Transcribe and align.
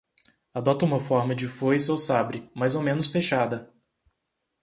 Adota 0.51 0.83
uma 0.83 0.99
forma 0.99 1.35
de 1.35 1.47
foice 1.47 1.91
ou 1.91 1.95
sabre, 1.95 2.49
mais 2.55 2.73
ou 2.73 2.81
menos 2.81 3.05
fechada. 3.05 3.71